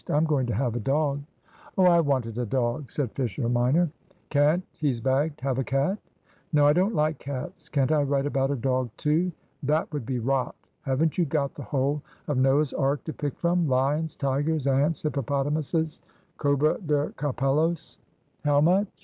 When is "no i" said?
6.51-6.73